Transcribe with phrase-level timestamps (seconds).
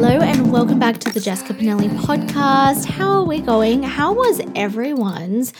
[0.00, 2.84] Hello, and welcome back to the Jessica Pinili podcast.
[2.84, 3.82] How are we going?
[3.82, 5.52] How was everyone's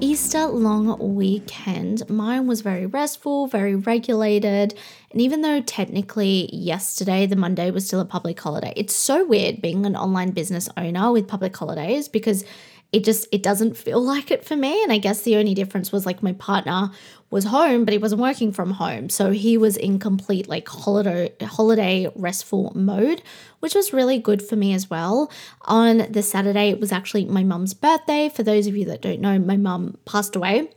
[0.00, 2.08] Easter long weekend?
[2.08, 4.74] Mine was very restful, very regulated.
[5.10, 9.60] And even though technically yesterday, the Monday, was still a public holiday, it's so weird
[9.60, 12.46] being an online business owner with public holidays because
[12.92, 14.82] it just it doesn't feel like it for me.
[14.82, 16.90] And i guess the only difference was like my partner
[17.30, 19.08] was home but he wasn't working from home.
[19.08, 23.22] So he was in complete like holiday holiday restful mode
[23.60, 25.30] which was really good for me as well.
[25.62, 28.28] On the saturday it was actually my mum's birthday.
[28.28, 30.70] For those of you that don't know my mum passed away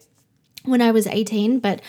[0.64, 1.80] when i was 18 but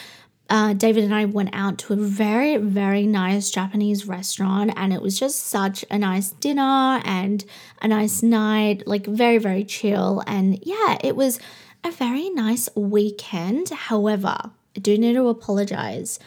[0.48, 5.02] uh, David and I went out to a very, very nice Japanese restaurant, and it
[5.02, 7.44] was just such a nice dinner and
[7.82, 10.22] a nice night, like very, very chill.
[10.26, 11.40] And yeah, it was
[11.82, 13.70] a very nice weekend.
[13.70, 14.36] However,
[14.76, 16.18] I do need to apologize.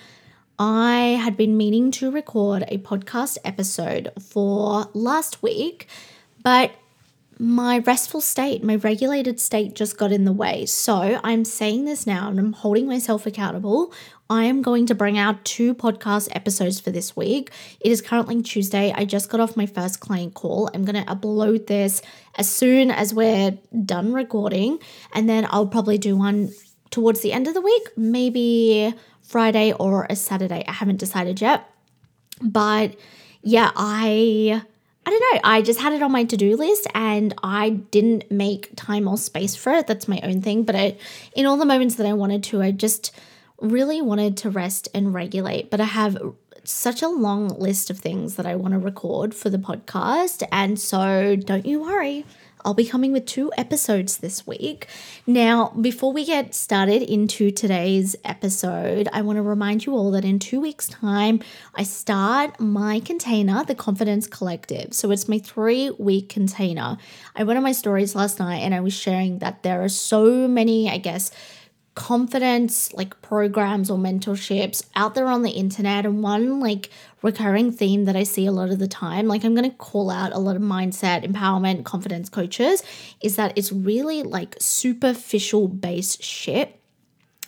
[0.57, 5.87] I had been meaning to record a podcast episode for last week,
[6.43, 6.71] but
[7.41, 10.65] my restful state, my regulated state just got in the way.
[10.65, 13.93] So I'm saying this now and I'm holding myself accountable.
[14.29, 17.49] I am going to bring out two podcast episodes for this week.
[17.79, 18.91] It is currently Tuesday.
[18.93, 20.69] I just got off my first client call.
[20.73, 22.01] I'm going to upload this
[22.35, 24.77] as soon as we're done recording,
[25.13, 26.51] and then I'll probably do one
[26.91, 28.93] towards the end of the week, maybe
[29.23, 30.63] Friday or a Saturday.
[30.67, 31.67] I haven't decided yet.
[32.41, 32.97] But
[33.41, 34.61] yeah, I
[35.05, 35.41] I don't know.
[35.43, 39.17] I just had it on my to do list and I didn't make time or
[39.17, 39.87] space for it.
[39.87, 40.63] That's my own thing.
[40.63, 40.97] But I,
[41.35, 43.11] in all the moments that I wanted to, I just
[43.59, 45.71] really wanted to rest and regulate.
[45.71, 46.17] But I have
[46.63, 50.43] such a long list of things that I want to record for the podcast.
[50.51, 52.25] And so don't you worry.
[52.65, 54.87] I'll be coming with two episodes this week.
[55.25, 60.25] Now, before we get started into today's episode, I want to remind you all that
[60.25, 61.41] in two weeks' time,
[61.75, 64.93] I start my container, the Confidence Collective.
[64.93, 66.97] So it's my three week container.
[67.35, 70.47] I went on my stories last night and I was sharing that there are so
[70.47, 71.31] many, I guess,
[71.95, 76.05] confidence like programs or mentorships out there on the internet.
[76.05, 76.89] And one like
[77.21, 80.09] recurring theme that I see a lot of the time like I'm going to call
[80.09, 82.81] out a lot of mindset empowerment confidence coaches
[83.21, 86.78] is that it's really like superficial based shit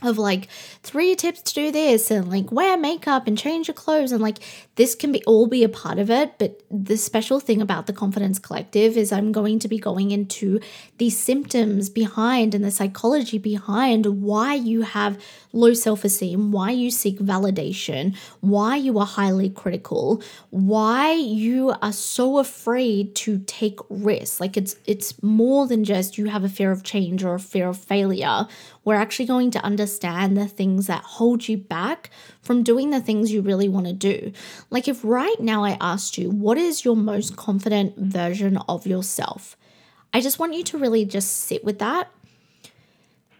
[0.01, 0.47] of like
[0.83, 4.39] three tips to do this and like wear makeup and change your clothes and like
[4.75, 6.37] this can be all be a part of it.
[6.39, 10.59] But the special thing about the confidence collective is i'm going to be going into
[10.97, 15.21] the symptoms behind and the psychology behind why you have
[15.53, 22.37] low self-esteem why you seek validation why you are highly critical why you are so
[22.37, 26.83] afraid to take risks like it's it's more than just you have a fear of
[26.83, 28.47] change or a fear of failure
[28.83, 32.09] we're actually going to understand the things that hold you back
[32.41, 34.31] from doing the things you really want to do.
[34.69, 39.55] Like, if right now I asked you, what is your most confident version of yourself?
[40.13, 42.11] I just want you to really just sit with that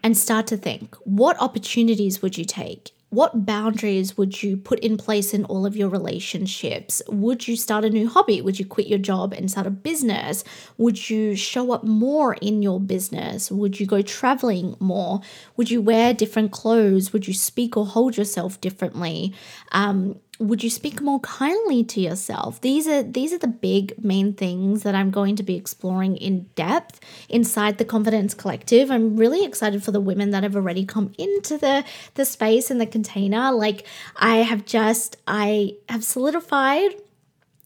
[0.04, 2.92] and start to think what opportunities would you take?
[3.12, 7.02] what boundaries would you put in place in all of your relationships?
[7.10, 8.42] Would you start a new hobby?
[8.42, 10.46] Would you quit your job and start a business?
[10.78, 13.52] Would you show up more in your business?
[13.52, 15.20] Would you go traveling more?
[15.58, 17.12] Would you wear different clothes?
[17.12, 19.34] Would you speak or hold yourself differently?
[19.74, 22.60] Um, would you speak more kindly to yourself?
[22.62, 26.50] These are these are the big main things that i'm going to be exploring in
[26.56, 28.90] depth inside the confidence collective.
[28.90, 31.86] I'm really excited for the women that have already come into the
[32.16, 33.52] the space and the container.
[33.52, 33.86] Like
[34.16, 36.96] i have just i have solidified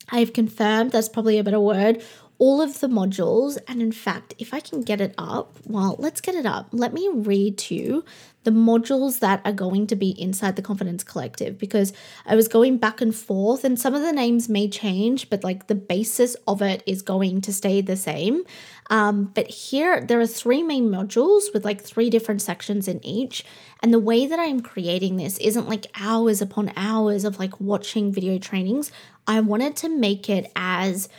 [0.09, 2.03] i've confirmed that's probably a better word
[2.37, 3.57] all of the modules.
[3.67, 6.67] And in fact, if I can get it up, well, let's get it up.
[6.71, 8.05] Let me read to you
[8.43, 11.93] the modules that are going to be inside the Confidence Collective because
[12.27, 15.65] I was going back and forth and some of the names may change, but like
[15.67, 18.43] the basis of it is going to stay the same.
[18.91, 23.43] Um, but here there are three main modules with like three different sections in each.
[23.81, 28.11] And the way that I'm creating this isn't like hours upon hours of like watching
[28.11, 28.91] video trainings.
[29.25, 31.09] I wanted to make it as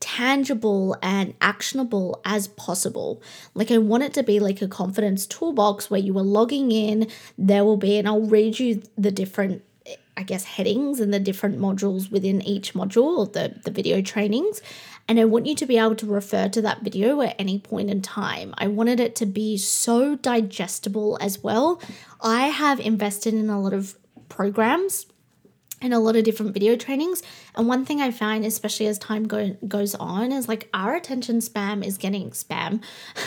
[0.00, 3.22] tangible and actionable as possible.
[3.54, 7.08] Like, I want it to be like a confidence toolbox where you are logging in,
[7.38, 9.62] there will be, and I'll read you the different
[10.16, 14.62] I guess, headings and the different modules within each module the, the video trainings.
[15.08, 17.90] And I want you to be able to refer to that video at any point
[17.90, 18.54] in time.
[18.56, 21.80] I wanted it to be so digestible as well.
[22.22, 23.98] I have invested in a lot of
[24.30, 25.06] programs
[25.82, 27.22] and a lot of different video trainings.
[27.56, 31.38] And one thing I find, especially as time go- goes on, is like our attention
[31.38, 32.82] spam is getting spam.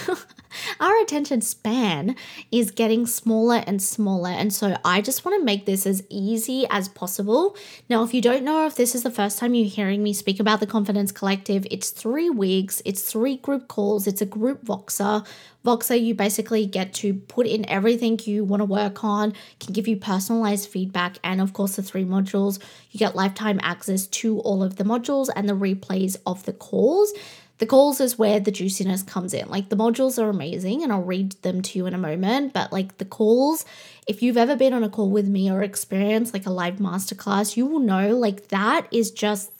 [0.79, 2.15] our attention span
[2.51, 4.29] is getting smaller and smaller.
[4.29, 7.55] And so I just want to make this as easy as possible.
[7.89, 10.39] Now, if you don't know if this is the first time you're hearing me speak
[10.39, 15.25] about the Confidence Collective, it's three weeks, it's three group calls, it's a group Voxer
[15.65, 19.89] Voxer, you basically get to put in everything you want to work on, can give
[19.89, 22.59] you personalized feedback, and of course, the three modules.
[22.91, 27.13] You get lifetime access to all of the modules and the replays of the calls.
[27.59, 29.49] The calls is where the juiciness comes in.
[29.49, 32.53] Like the modules are amazing, and I'll read them to you in a moment.
[32.53, 33.65] But like the calls,
[34.07, 37.57] if you've ever been on a call with me or experienced like a live masterclass,
[37.57, 39.51] you will know like that is just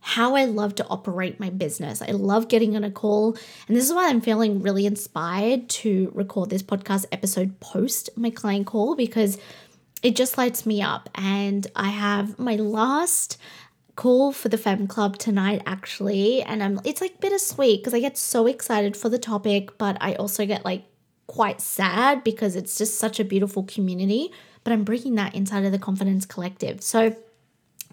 [0.00, 2.00] how I love to operate my business.
[2.00, 3.36] I love getting on a call.
[3.66, 8.30] And this is why I'm feeling really inspired to record this podcast episode post my
[8.30, 9.36] client call because
[10.04, 11.08] it just lights me up.
[11.16, 13.36] And I have my last
[13.96, 16.42] call for the Fem Club tonight actually.
[16.42, 20.14] And I'm it's like bittersweet because I get so excited for the topic, but I
[20.14, 20.84] also get like
[21.26, 24.30] quite sad because it's just such a beautiful community.
[24.62, 26.82] But I'm bringing that inside of the Confidence Collective.
[26.82, 27.16] So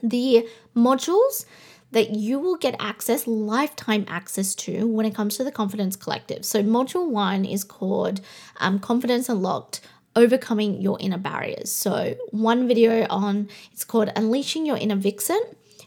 [0.01, 1.45] the modules
[1.93, 6.43] that you will get access, lifetime access to when it comes to the Confidence Collective.
[6.43, 8.19] So, module one is called
[8.59, 9.79] um, Confidence Unlocked
[10.15, 11.71] Overcoming Your Inner Barriers.
[11.71, 15.39] So, one video on it's called Unleashing Your Inner Vixen.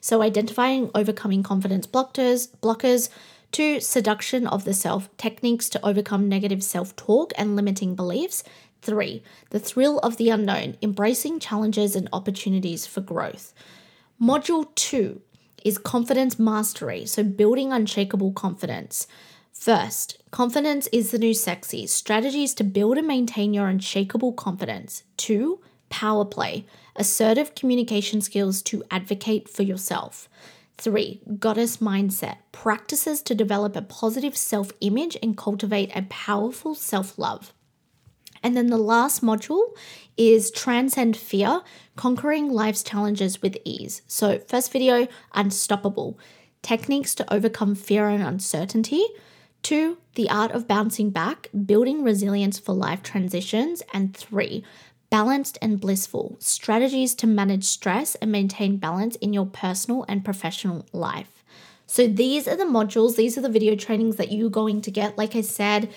[0.07, 3.09] So, identifying overcoming confidence blockers, blockers,
[3.51, 8.45] two, seduction of the self, techniques to overcome negative self talk and limiting beliefs.
[8.83, 13.53] Three, the thrill of the unknown, embracing challenges and opportunities for growth.
[14.23, 15.23] Module two,
[15.65, 19.09] is confidence mastery, so building unshakable confidence.
[19.53, 21.85] First, confidence is the new sexy.
[21.89, 25.03] Strategies to build and maintain your unshakable confidence.
[25.17, 25.59] Two,
[25.89, 26.65] power play,
[26.99, 30.29] assertive communication skills to advocate for yourself.
[30.79, 37.19] Three, goddess mindset, practices to develop a positive self image and cultivate a powerful self
[37.19, 37.53] love.
[38.43, 39.75] And then the last module
[40.17, 41.63] is transcend fear,
[41.97, 44.03] conquering life's challenges with ease.
[44.07, 46.19] So, first video, unstoppable
[46.63, 49.05] techniques to overcome fear and uncertainty.
[49.63, 53.83] Two, the art of bouncing back, building resilience for life transitions.
[53.93, 54.65] And three,
[55.11, 60.87] balanced and blissful strategies to manage stress and maintain balance in your personal and professional
[60.93, 61.45] life.
[61.87, 65.17] So, these are the modules, these are the video trainings that you're going to get.
[65.17, 65.89] Like I said,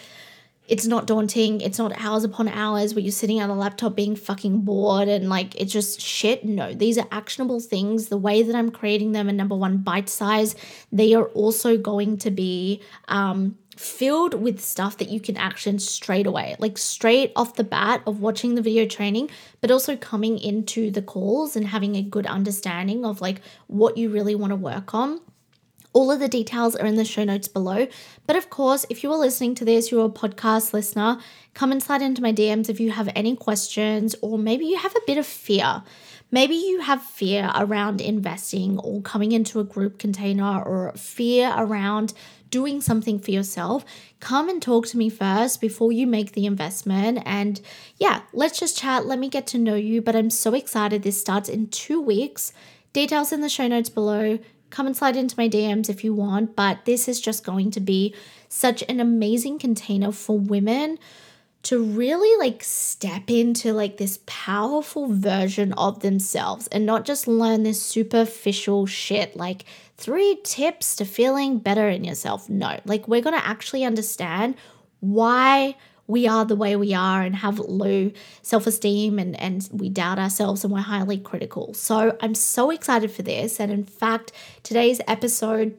[0.69, 1.61] it's not daunting.
[1.61, 5.27] It's not hours upon hours where you're sitting on a laptop being fucking bored and
[5.27, 6.45] like it's just shit.
[6.45, 8.09] No, these are actionable things.
[8.09, 10.55] The way that I'm creating them, and number one, bite size,
[10.91, 16.27] they are also going to be um, filled with stuff that you can action straight
[16.27, 19.29] away, like straight off the bat of watching the video training,
[19.61, 24.09] but also coming into the calls and having a good understanding of like what you
[24.09, 25.21] really want to work on.
[25.93, 27.87] All of the details are in the show notes below.
[28.27, 31.17] But of course, if you are listening to this, you're a podcast listener,
[31.53, 34.95] come and slide into my DMs if you have any questions, or maybe you have
[34.95, 35.83] a bit of fear.
[36.31, 42.13] Maybe you have fear around investing or coming into a group container or fear around
[42.49, 43.85] doing something for yourself.
[44.19, 47.19] Come and talk to me first before you make the investment.
[47.25, 47.61] And
[47.97, 49.05] yeah, let's just chat.
[49.05, 50.01] Let me get to know you.
[50.01, 51.03] But I'm so excited.
[51.03, 52.53] This starts in two weeks.
[52.93, 54.39] Details in the show notes below
[54.69, 56.55] come and slide into my DMs if you want.
[56.55, 58.13] But this is just going to be
[58.47, 60.97] such an amazing container for women
[61.61, 67.63] to really like step into like this powerful version of themselves and not just learn
[67.63, 69.65] this superficial shit like
[69.97, 72.49] three tips to feeling better in yourself.
[72.49, 74.55] No, like we're going to actually understand
[75.01, 75.75] why
[76.07, 78.11] we are the way we are and have low
[78.41, 81.73] self esteem and, and we doubt ourselves and we're highly critical.
[81.73, 83.59] So I'm so excited for this.
[83.59, 84.31] And in fact,
[84.63, 85.77] today's episode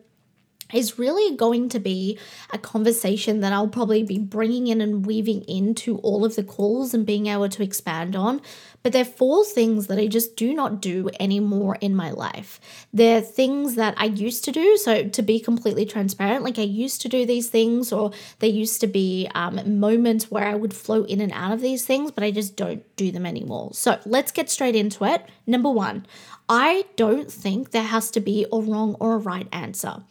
[0.72, 2.18] is really going to be
[2.50, 6.94] a conversation that I'll probably be bringing in and weaving into all of the calls
[6.94, 8.40] and being able to expand on.
[8.82, 12.60] But they're four things that I just do not do anymore in my life.
[12.94, 14.76] They're things that I used to do.
[14.78, 18.80] So, to be completely transparent, like I used to do these things, or there used
[18.80, 22.24] to be um, moments where I would flow in and out of these things, but
[22.24, 23.70] I just don't do them anymore.
[23.74, 25.26] So, let's get straight into it.
[25.46, 26.06] Number one,
[26.48, 30.02] I don't think there has to be a wrong or a right answer.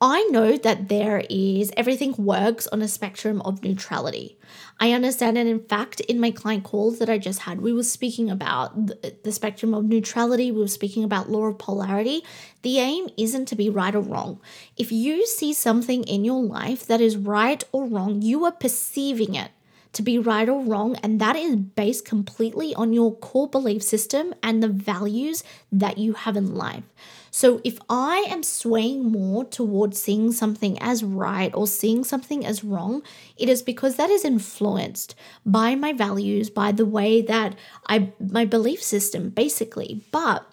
[0.00, 4.38] I know that there is everything works on a spectrum of neutrality.
[4.78, 7.82] I understand, and in fact, in my client calls that I just had, we were
[7.82, 10.52] speaking about the, spectrum of neutrality.
[10.52, 12.22] We were speaking about law of polarity.
[12.62, 14.40] The aim isn't to be right or wrong.
[14.76, 19.34] If you see something in your life that is right or wrong, you are perceiving
[19.34, 19.50] it
[19.92, 24.34] to be right or wrong, and that is based completely on your core belief system
[24.42, 25.42] and the values
[25.72, 26.84] that you have in life.
[27.30, 32.64] So if I am swaying more towards seeing something as right or seeing something as
[32.64, 33.02] wrong,
[33.36, 35.14] it is because that is influenced
[35.44, 37.54] by my values, by the way that
[37.86, 40.04] I my belief system basically.
[40.10, 40.50] But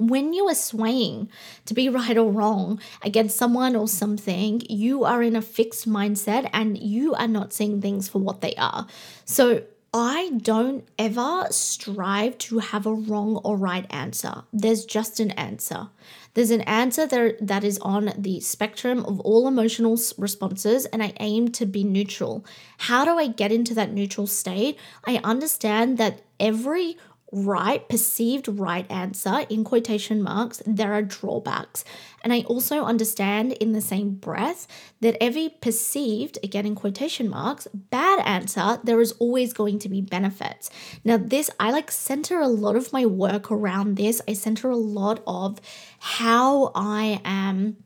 [0.00, 1.28] when you are swaying
[1.66, 6.48] to be right or wrong against someone or something, you are in a fixed mindset
[6.52, 8.86] and you are not seeing things for what they are.
[9.24, 14.44] So I don't ever strive to have a wrong or right answer.
[14.52, 15.88] There's just an answer.
[16.34, 21.12] There's an answer there that is on the spectrum of all emotional responses, and I
[21.18, 22.44] aim to be neutral.
[22.78, 24.78] How do I get into that neutral state?
[25.04, 26.96] I understand that every
[27.32, 31.84] right, perceived right answer, in quotation marks, there are drawbacks.
[32.22, 34.66] And I also understand in the same breath
[35.00, 40.00] that every perceived, again in quotation marks, bad answer, there is always going to be
[40.00, 40.70] benefits.
[41.04, 44.20] Now, this, I like center a lot of my work around this.
[44.28, 45.60] I center a lot of
[45.98, 47.76] how I am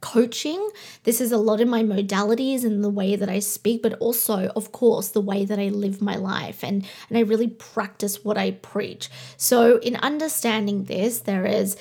[0.00, 0.70] coaching.
[1.04, 4.50] This is a lot in my modalities and the way that I speak, but also,
[4.54, 8.38] of course, the way that I live my life and, and I really practice what
[8.38, 9.08] I preach.
[9.36, 11.76] So, in understanding this, there is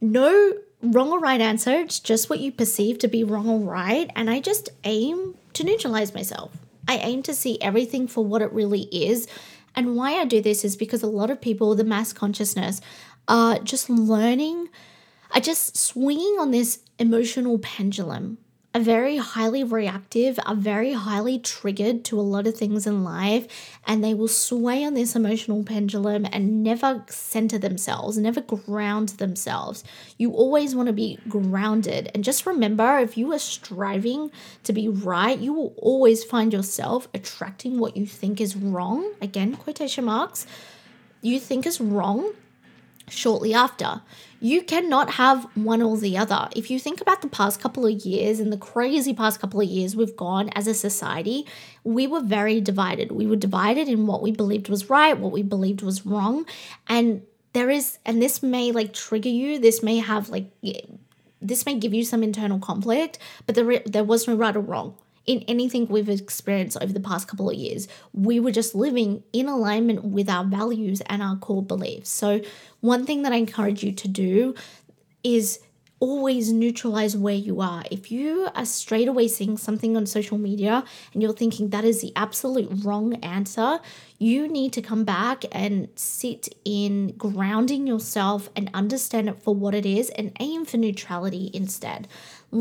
[0.00, 1.72] no wrong or right answer.
[1.72, 4.10] It's just what you perceive to be wrong or right.
[4.14, 6.56] And I just aim to neutralize myself.
[6.88, 9.26] I aim to see everything for what it really is.
[9.74, 12.80] And why I do this is because a lot of people, the mass consciousness,
[13.28, 14.68] are just learning
[15.34, 18.38] are just swinging on this emotional pendulum,
[18.76, 23.46] are very highly reactive, are very highly triggered to a lot of things in life,
[23.86, 29.82] and they will sway on this emotional pendulum and never center themselves, never ground themselves.
[30.18, 32.10] You always want to be grounded.
[32.14, 34.30] And just remember if you are striving
[34.64, 39.10] to be right, you will always find yourself attracting what you think is wrong.
[39.22, 40.46] Again, quotation marks.
[41.22, 42.34] You think is wrong
[43.08, 44.02] shortly after.
[44.40, 46.48] You cannot have one or the other.
[46.54, 49.66] If you think about the past couple of years and the crazy past couple of
[49.66, 51.46] years we've gone as a society,
[51.84, 53.12] we were very divided.
[53.12, 56.46] We were divided in what we believed was right, what we believed was wrong.
[56.88, 57.22] And
[57.54, 60.50] there is, and this may like trigger you, this may have like,
[61.40, 64.96] this may give you some internal conflict, but there, there was no right or wrong
[65.26, 67.88] in anything we've experienced over the past couple of years.
[68.12, 72.10] We were just living in alignment with our values and our core beliefs.
[72.10, 72.40] So,
[72.80, 74.54] one thing that I encourage you to do
[75.24, 75.60] is
[75.98, 77.82] always neutralize where you are.
[77.90, 82.02] If you are straight away seeing something on social media and you're thinking that is
[82.02, 83.80] the absolute wrong answer,
[84.18, 89.74] you need to come back and sit in grounding yourself and understand it for what
[89.74, 92.08] it is and aim for neutrality instead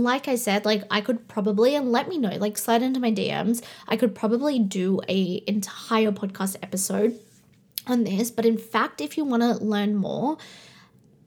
[0.04, 3.12] like I said, like I could probably and let me know, like slide into my
[3.12, 3.64] DMs.
[3.88, 7.20] I could probably do a entire podcast episode
[7.88, 10.38] on this, but in fact, if you want to learn more,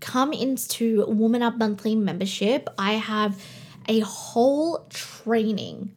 [0.01, 2.69] come into Woman Up Monthly membership.
[2.79, 3.43] I have
[3.89, 5.95] a whole training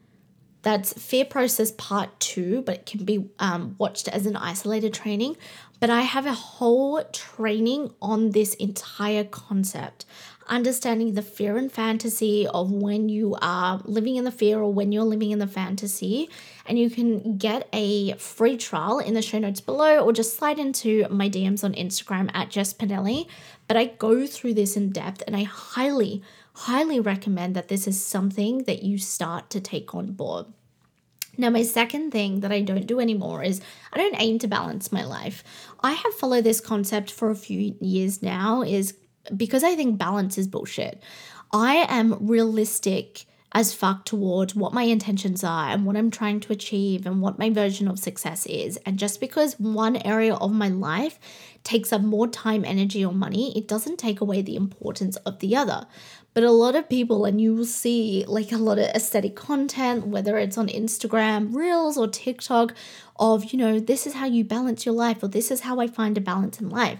[0.63, 5.35] that's Fear Process Part 2, but it can be um, watched as an isolated training.
[5.79, 10.05] But I have a whole training on this entire concept
[10.51, 14.91] understanding the fear and fantasy of when you are living in the fear or when
[14.91, 16.29] you're living in the fantasy.
[16.65, 20.59] And you can get a free trial in the show notes below or just slide
[20.59, 23.27] into my DMs on Instagram at Jess Pinili.
[23.67, 26.21] But I go through this in depth and I highly,
[26.53, 30.47] highly recommend that this is something that you start to take on board.
[31.37, 33.61] Now, my second thing that I don't do anymore is
[33.93, 35.45] I don't aim to balance my life.
[35.81, 38.93] I have followed this concept for a few years now is
[39.35, 41.01] because I think balance is bullshit.
[41.51, 46.53] I am realistic as fuck toward what my intentions are and what I'm trying to
[46.53, 48.77] achieve and what my version of success is.
[48.85, 51.19] And just because one area of my life
[51.63, 55.55] takes up more time, energy, or money, it doesn't take away the importance of the
[55.55, 55.85] other.
[56.33, 60.07] But a lot of people, and you will see like a lot of aesthetic content,
[60.07, 62.73] whether it's on Instagram, Reels, or TikTok,
[63.19, 65.87] of, you know, this is how you balance your life, or this is how I
[65.87, 66.99] find a balance in life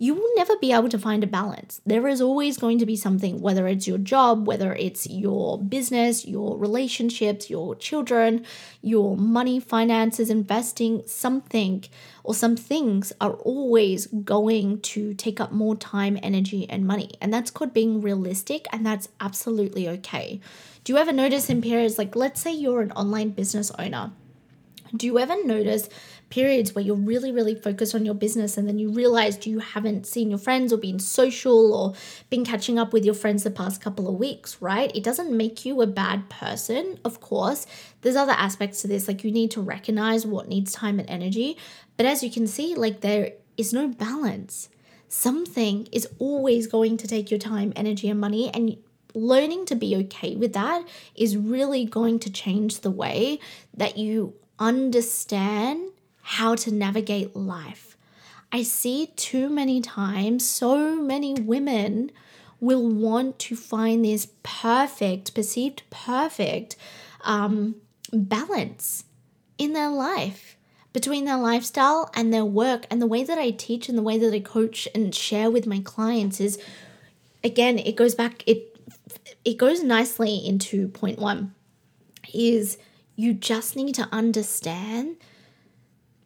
[0.00, 1.82] you will never be able to find a balance.
[1.84, 6.26] There is always going to be something, whether it's your job, whether it's your business,
[6.26, 8.46] your relationships, your children,
[8.80, 11.84] your money, finances, investing, something
[12.24, 17.10] or some things are always going to take up more time, energy, and money.
[17.20, 20.40] And that's called being realistic, and that's absolutely okay.
[20.84, 24.12] Do you ever notice in periods like, let's say you're an online business owner?
[24.96, 25.88] Do you ever notice
[26.30, 30.06] periods where you're really, really focused on your business and then you realized you haven't
[30.06, 31.94] seen your friends or been social or
[32.30, 34.94] been catching up with your friends the past couple of weeks, right?
[34.94, 37.66] It doesn't make you a bad person, of course.
[38.00, 41.58] There's other aspects to this, like you need to recognize what needs time and energy.
[41.96, 44.68] But as you can see, like there is no balance.
[45.08, 48.76] Something is always going to take your time, energy, and money, and
[49.14, 53.40] learning to be okay with that is really going to change the way
[53.76, 55.89] that you understand
[56.30, 57.96] how to navigate life.
[58.52, 62.12] I see too many times so many women
[62.60, 66.76] will want to find this perfect, perceived perfect
[67.22, 67.74] um,
[68.12, 69.06] balance
[69.58, 70.56] in their life
[70.92, 72.86] between their lifestyle and their work.
[72.92, 75.66] And the way that I teach and the way that I coach and share with
[75.66, 76.62] my clients is
[77.42, 78.78] again, it goes back, it
[79.44, 81.54] it goes nicely into point one
[82.32, 82.78] is
[83.16, 85.16] you just need to understand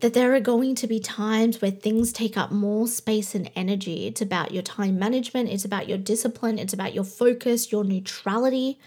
[0.05, 4.07] that there are going to be times where things take up more space and energy.
[4.07, 8.79] It's about your time management, it's about your discipline, it's about your focus, your neutrality.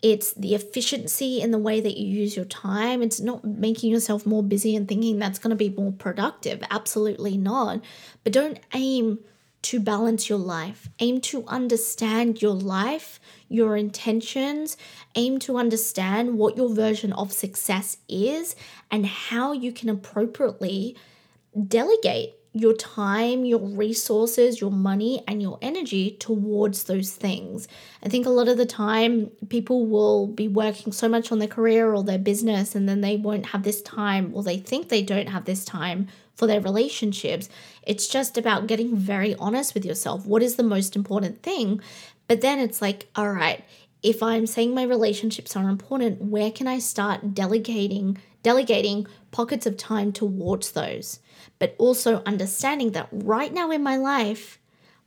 [0.00, 3.02] It's the efficiency in the way that you use your time.
[3.02, 6.62] It's not making yourself more busy and thinking that's going to be more productive.
[6.70, 7.80] Absolutely not.
[8.22, 9.18] But don't aim
[9.64, 10.88] to balance your life.
[10.98, 13.18] Aim to understand your life,
[13.48, 14.76] your intentions.
[15.14, 18.56] Aim to understand what your version of success is
[18.90, 20.96] and how you can appropriately
[21.68, 27.66] delegate your time, your resources, your money, and your energy towards those things.
[28.00, 31.48] I think a lot of the time people will be working so much on their
[31.48, 35.02] career or their business, and then they won't have this time, or they think they
[35.02, 37.48] don't have this time for their relationships.
[37.82, 40.26] It's just about getting very honest with yourself.
[40.26, 41.80] What is the most important thing?
[42.28, 43.64] But then it's like, all right,
[44.02, 49.76] if I'm saying my relationships are important, where can I start delegating delegating pockets of
[49.78, 51.20] time towards those?
[51.58, 54.58] But also understanding that right now in my life,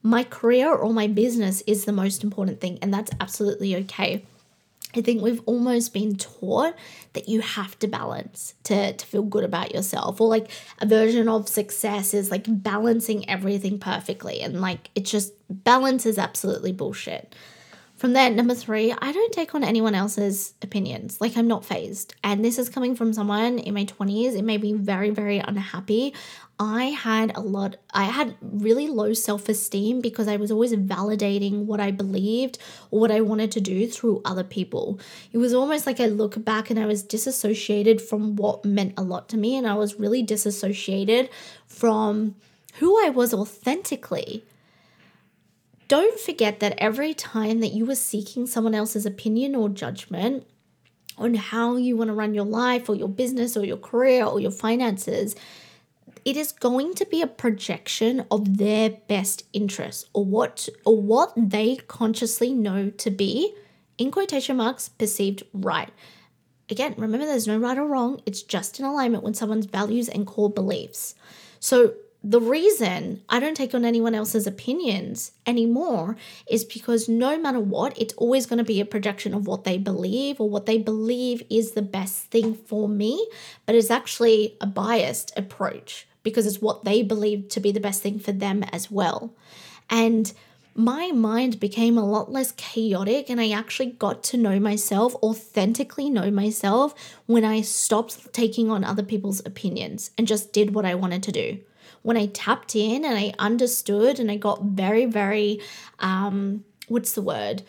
[0.01, 4.25] my career or my business is the most important thing and that's absolutely okay.
[4.97, 6.75] I think we've almost been taught
[7.13, 11.29] that you have to balance to, to feel good about yourself, or like a version
[11.29, 14.41] of success is like balancing everything perfectly.
[14.41, 17.35] And like it's just balance is absolutely bullshit.
[17.97, 21.19] From there, number three, I don't take on anyone else's opinions.
[21.19, 22.13] Like, I'm not phased.
[22.23, 24.37] And this is coming from someone in my 20s.
[24.37, 26.13] It made me very, very unhappy.
[26.59, 31.65] I had a lot, I had really low self esteem because I was always validating
[31.65, 32.59] what I believed
[32.91, 34.99] or what I wanted to do through other people.
[35.33, 39.01] It was almost like I look back and I was disassociated from what meant a
[39.01, 39.57] lot to me.
[39.57, 41.29] And I was really disassociated
[41.65, 42.35] from
[42.75, 44.43] who I was authentically
[45.87, 50.45] don't forget that every time that you are seeking someone else's opinion or judgment
[51.17, 54.39] on how you want to run your life or your business or your career or
[54.39, 55.35] your finances,
[56.25, 61.33] it is going to be a projection of their best interests or what or what
[61.37, 63.53] they consciously know to be
[63.97, 65.89] in quotation marks perceived right.
[66.69, 70.27] Again, remember there's no right or wrong, it's just in alignment with someone's values and
[70.27, 71.15] core beliefs.
[71.59, 71.93] So
[72.29, 77.97] the reason I don't take on anyone else's opinions anymore is because no matter what,
[77.97, 81.41] it's always going to be a projection of what they believe or what they believe
[81.49, 83.25] is the best thing for me,
[83.65, 88.03] but it's actually a biased approach because it's what they believe to be the best
[88.03, 89.33] thing for them as well.
[89.89, 90.33] And
[90.75, 96.09] my mind became a lot less chaotic and I actually got to know myself, authentically
[96.09, 96.93] know myself,
[97.25, 101.31] when I stopped taking on other people's opinions and just did what I wanted to
[101.31, 101.59] do
[102.07, 105.59] when I tapped in and I understood and I got very, very,
[105.99, 107.63] um, what's the word?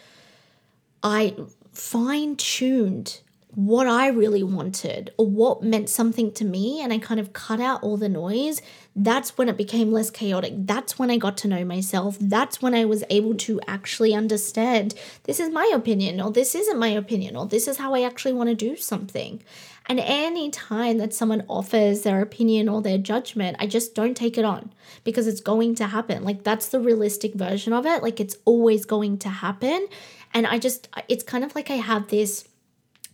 [1.03, 1.35] I
[1.73, 3.21] fine tuned
[3.57, 7.61] what I really wanted or what meant something to me, and I kind of cut
[7.61, 8.63] out all the noise,
[8.95, 10.53] that's when it became less chaotic.
[10.55, 12.17] That's when I got to know myself.
[12.21, 16.79] That's when I was able to actually understand this is my opinion, or this isn't
[16.79, 19.43] my opinion, or this is how I actually want to do something.
[19.89, 24.37] And any time that someone offers their opinion or their judgment, I just don't take
[24.37, 24.71] it on
[25.03, 26.25] because it's going to happen.
[26.25, 28.03] Like that's the realistic version of it.
[28.03, 29.89] Like it's always going to happen.
[30.35, 32.47] And I just, it's kind of like I have this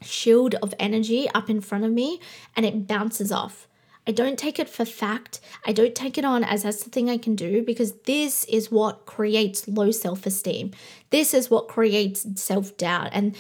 [0.03, 2.21] shield of energy up in front of me
[2.57, 3.69] and it bounces off.
[4.07, 5.41] I don't take it for fact.
[5.65, 8.71] I don't take it on as that's the thing I can do because this is
[8.71, 10.73] what creates low self esteem.
[11.11, 13.11] This is what creates self doubt.
[13.13, 13.35] And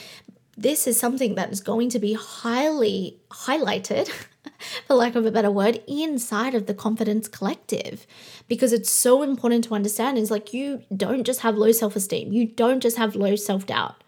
[0.56, 4.08] this is something that is going to be highly highlighted,
[4.86, 8.06] for lack of a better word, inside of the confidence collective
[8.48, 12.32] because it's so important to understand is like you don't just have low self esteem,
[12.32, 14.02] you don't just have low self doubt.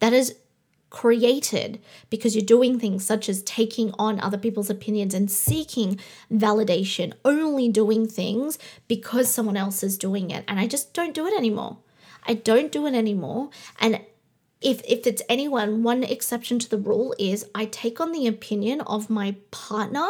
[0.00, 0.36] That is
[0.90, 5.98] created because you're doing things such as taking on other people's opinions and seeking
[6.32, 10.44] validation, only doing things because someone else is doing it.
[10.48, 11.78] And I just don't do it anymore.
[12.26, 13.50] I don't do it anymore.
[13.80, 14.00] And
[14.66, 18.80] if if it's anyone, one exception to the rule is I take on the opinion
[18.80, 20.08] of my partner,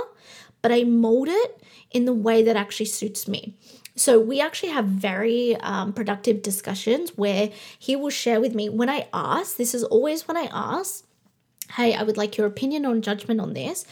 [0.62, 3.54] but I mold it in the way that actually suits me.
[3.96, 8.88] So we actually have very um, productive discussions where he will share with me when
[8.88, 9.56] I ask.
[9.56, 11.04] This is always when I ask,
[11.76, 13.84] "Hey, I would like your opinion or judgment on this."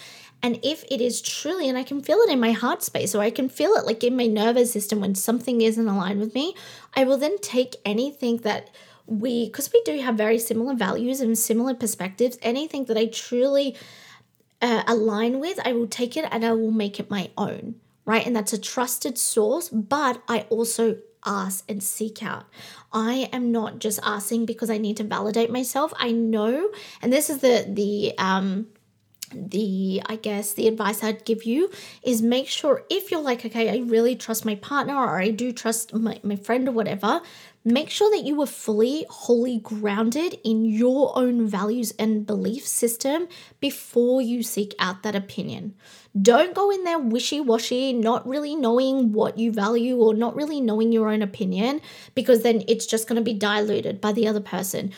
[0.43, 3.21] And if it is truly, and I can feel it in my heart space, or
[3.21, 6.55] I can feel it like in my nervous system when something isn't aligned with me,
[6.95, 8.71] I will then take anything that
[9.07, 13.77] we, because we do have very similar values and similar perspectives, anything that I truly
[14.63, 18.27] uh, align with, I will take it and I will make it my own, right?
[18.27, 22.47] And that's a trusted source, but I also ask and seek out.
[22.93, 25.93] I am not just asking because I need to validate myself.
[25.99, 26.71] I know,
[27.03, 28.69] and this is the the um
[29.35, 31.71] the i guess the advice i'd give you
[32.03, 35.51] is make sure if you're like okay i really trust my partner or i do
[35.51, 37.21] trust my, my friend or whatever
[37.65, 43.27] make sure that you are fully wholly grounded in your own values and belief system
[43.59, 45.75] before you seek out that opinion.
[46.21, 50.93] Don't go in there wishy-washy not really knowing what you value or not really knowing
[50.93, 51.81] your own opinion
[52.15, 54.93] because then it's just going to be diluted by the other person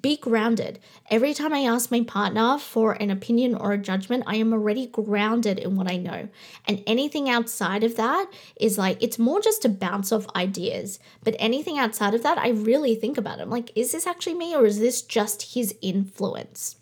[0.00, 0.78] be grounded.
[1.10, 4.86] Every time I ask my partner for an opinion or a judgment, I am already
[4.86, 6.28] grounded in what I know.
[6.66, 10.98] And anything outside of that is like, it's more just to bounce off ideas.
[11.24, 13.42] But anything outside of that, I really think about it.
[13.42, 16.76] I'm like, is this actually me or is this just his influence?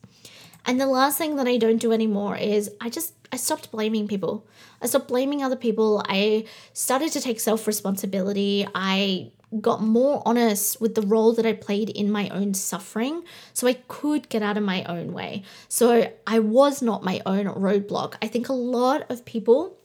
[0.66, 4.08] And the last thing that I don't do anymore is I just I stopped blaming
[4.08, 4.46] people.
[4.82, 6.02] I stopped blaming other people.
[6.08, 8.66] I started to take self responsibility.
[8.74, 13.66] I got more honest with the role that I played in my own suffering so
[13.66, 15.42] I could get out of my own way.
[15.68, 18.14] So I was not my own roadblock.
[18.20, 19.77] I think a lot of people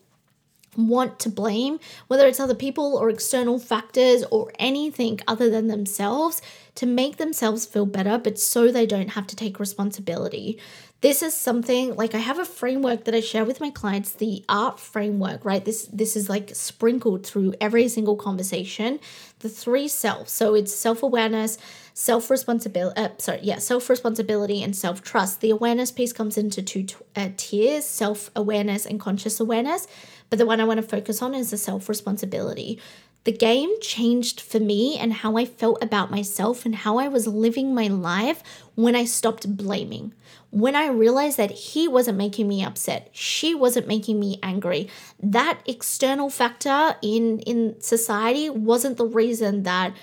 [0.78, 6.42] want to blame, whether it's other people or external factors or anything other than themselves,
[6.76, 10.60] to make themselves feel better, but so they don't have to take responsibility
[11.04, 14.46] this is something like I have a framework that I share with my clients, the
[14.48, 15.64] art framework, right?
[15.64, 19.02] This this is like sprinkled through every single conversation.
[19.40, 20.32] The three selves.
[20.32, 21.58] So it's self-awareness,
[21.94, 25.42] self-responsibility, uh, sorry, yeah, self-responsibility and self-trust.
[25.42, 26.86] The awareness piece comes into two
[27.18, 29.88] uh, tiers, self-awareness and conscious awareness,
[30.30, 32.80] but the one I want to focus on is the self-responsibility.
[33.26, 37.26] The game changed for me and how I felt about myself and how I was
[37.26, 38.44] living my life
[38.76, 40.14] when I stopped blaming.
[40.50, 44.90] When I realized that he wasn't making me upset, she wasn't making me angry.
[45.22, 49.96] That external factor in in society wasn't the reason that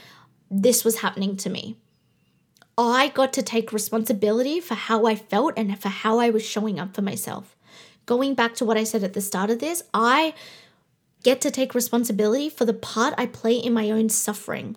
[0.50, 1.76] this was happening to me.
[2.78, 6.80] I got to take responsibility for how I felt and for how I was showing
[6.80, 7.54] up for myself.
[8.10, 10.34] Going back to what I said at the start of this, I
[11.22, 14.74] get to take responsibility for the part I play in my own suffering.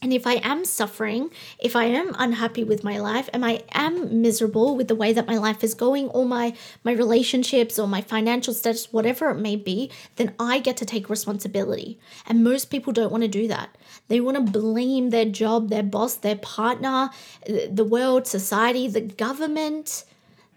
[0.00, 4.22] And if I am suffering, if I am unhappy with my life, and I am
[4.22, 8.00] miserable with the way that my life is going, or my my relationships, or my
[8.00, 11.98] financial status, whatever it may be, then I get to take responsibility.
[12.26, 13.76] And most people don't want to do that.
[14.08, 17.10] They want to blame their job, their boss, their partner,
[17.46, 20.04] the world, society, the government.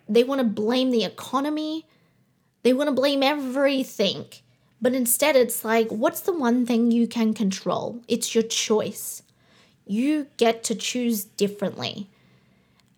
[0.08, 1.86] They want to blame the economy.
[2.64, 4.26] They want to blame everything
[4.82, 8.02] but instead, it's like, what's the one thing you can control?
[8.08, 9.24] It's your choice.
[9.86, 12.10] You get to choose differently.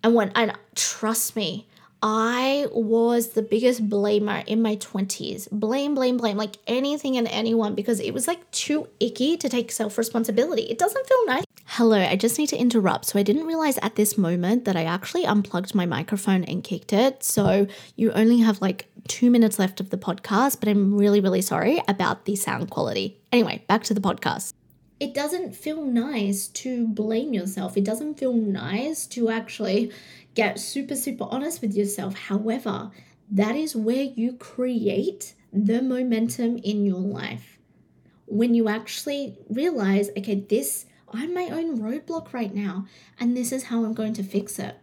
[0.03, 1.67] And when, and trust me,
[2.01, 5.49] I was the biggest blamer in my 20s.
[5.51, 9.71] Blame, blame, blame, like anything and anyone because it was like too icky to take
[9.71, 10.63] self responsibility.
[10.63, 11.43] It doesn't feel nice.
[11.79, 13.05] Hello, I just need to interrupt.
[13.05, 16.91] So, I didn't realize at this moment that I actually unplugged my microphone and kicked
[16.91, 17.23] it.
[17.23, 21.41] So, you only have like two minutes left of the podcast, but I'm really, really
[21.41, 23.21] sorry about the sound quality.
[23.31, 24.51] Anyway, back to the podcast
[24.99, 27.77] it doesn't feel nice to blame yourself.
[27.77, 29.93] It doesn't feel nice to actually
[30.35, 32.13] get super, super honest with yourself.
[32.13, 32.91] However,
[33.31, 37.57] that is where you create the momentum in your life.
[38.25, 42.85] When you actually realize, okay, this, I'm my own roadblock right now,
[43.19, 44.77] and this is how I'm going to fix it.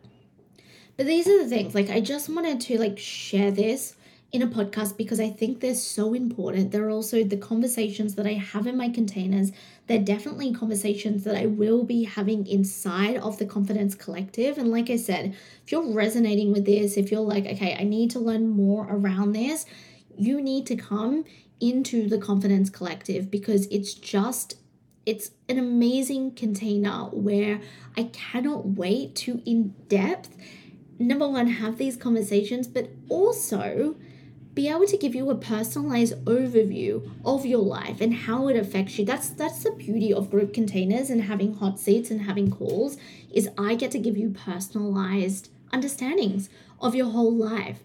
[0.96, 3.96] But these are the things, like, I just wanted to, like, share this
[4.32, 6.72] in a podcast because I think they're so important.
[6.72, 9.52] They're also the conversations that I have in my containers.
[9.86, 14.58] They're definitely conversations that I will be having inside of the Confidence Collective.
[14.58, 18.10] And like I said, if you're resonating with this, if you're like, okay, I need
[18.12, 19.64] to learn more around this,
[20.18, 21.24] you need to come
[21.60, 24.56] into the Confidence Collective because it's just
[25.06, 27.60] it's an amazing container where
[27.96, 30.36] I cannot wait to in depth
[30.98, 33.96] number one have these conversations but also
[34.56, 38.98] be able to give you a personalized overview of your life and how it affects
[38.98, 39.04] you.
[39.04, 42.96] That's that's the beauty of group containers and having hot seats and having calls
[43.30, 46.48] is I get to give you personalized understandings
[46.80, 47.80] of your whole life.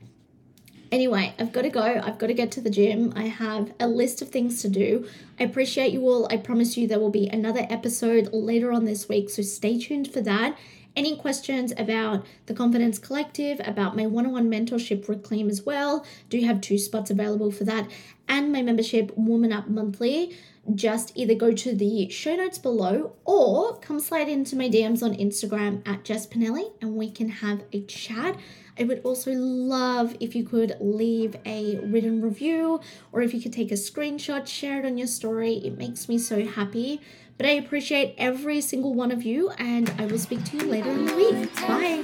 [0.91, 1.81] Anyway, I've got to go.
[1.81, 3.13] I've got to get to the gym.
[3.15, 5.07] I have a list of things to do.
[5.39, 6.27] I appreciate you all.
[6.29, 10.11] I promise you there will be another episode later on this week, so stay tuned
[10.11, 10.57] for that.
[10.93, 16.05] Any questions about the Confidence Collective, about my one on one mentorship Reclaim as well?
[16.29, 17.89] Do you have two spots available for that
[18.27, 20.35] and my membership Woman Up Monthly?
[20.75, 25.15] Just either go to the show notes below or come slide into my DMs on
[25.15, 28.35] Instagram at Jess Pinili and we can have a chat.
[28.81, 33.53] I would also love if you could leave a written review or if you could
[33.53, 35.57] take a screenshot, share it on your story.
[35.63, 36.99] It makes me so happy.
[37.37, 40.89] But I appreciate every single one of you, and I will speak to you later
[40.89, 41.55] in the week.
[41.55, 42.01] Bye.